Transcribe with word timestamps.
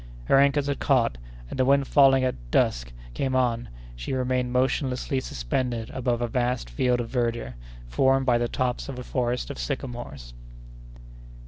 Her 0.25 0.39
anchors 0.39 0.65
had 0.65 0.79
caught, 0.79 1.19
and, 1.47 1.59
the 1.59 1.63
wind 1.63 1.87
falling 1.87 2.23
as 2.23 2.33
dusk 2.49 2.91
came 3.13 3.35
on, 3.35 3.69
she 3.95 4.13
remained 4.13 4.51
motionlessly 4.51 5.19
suspended 5.19 5.91
above 5.91 6.23
a 6.23 6.27
vast 6.27 6.71
field 6.71 6.99
of 6.99 7.07
verdure, 7.09 7.53
formed 7.87 8.25
by 8.25 8.39
the 8.39 8.47
tops 8.47 8.89
of 8.89 8.97
a 8.97 9.03
forest 9.03 9.51
of 9.51 9.59
sycamores. 9.59 10.33